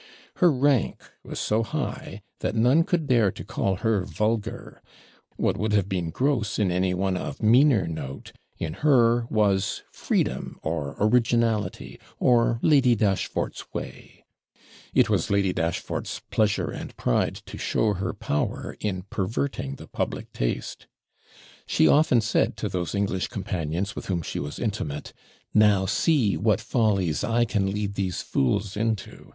Her 0.37 0.51
rank 0.51 0.99
was 1.23 1.39
so 1.39 1.61
high 1.61 2.23
that 2.39 2.55
none 2.55 2.85
could 2.85 3.05
dare 3.05 3.31
to 3.33 3.43
call 3.43 3.75
her 3.85 4.03
vulgar; 4.03 4.81
what 5.35 5.57
would 5.57 5.73
have 5.73 5.87
been 5.87 6.09
gross 6.09 6.57
in 6.57 6.71
any 6.71 6.95
one 6.95 7.15
of 7.15 7.43
meaner 7.43 7.85
note, 7.87 8.31
in 8.57 8.73
her 8.81 9.27
was 9.29 9.83
freedom, 9.91 10.59
or 10.63 10.95
originality, 10.99 11.99
or 12.17 12.57
Lady 12.63 12.95
Dashfort's 12.95 13.71
way. 13.75 14.25
It 14.91 15.07
was 15.07 15.29
Lady 15.29 15.53
Dashfort's 15.53 16.21
pleasure 16.31 16.71
and 16.71 16.97
pride 16.97 17.35
to 17.45 17.59
show 17.59 17.93
her 17.93 18.11
power 18.15 18.75
in 18.79 19.03
perverting 19.03 19.75
the 19.75 19.85
public 19.87 20.33
taste. 20.33 20.87
She 21.67 21.87
often 21.87 22.21
said 22.21 22.57
to 22.57 22.69
those 22.69 22.95
English 22.95 23.27
companions 23.27 23.95
with 23.95 24.07
whom 24.07 24.23
she 24.23 24.39
was 24.39 24.57
intimate, 24.57 25.13
'Now 25.53 25.85
see 25.85 26.37
what 26.37 26.59
follies 26.59 27.23
I 27.23 27.45
can 27.45 27.69
lead 27.69 27.93
these 27.93 28.23
fools 28.23 28.75
into. 28.75 29.29